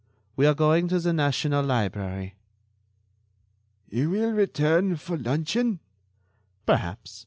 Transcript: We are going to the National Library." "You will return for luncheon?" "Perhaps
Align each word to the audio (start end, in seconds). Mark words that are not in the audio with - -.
We 0.35 0.47
are 0.47 0.55
going 0.55 0.87
to 0.87 0.99
the 0.99 1.13
National 1.13 1.63
Library." 1.63 2.33
"You 3.91 4.09
will 4.09 4.31
return 4.31 4.95
for 4.95 5.15
luncheon?" 5.15 5.79
"Perhaps 6.65 7.19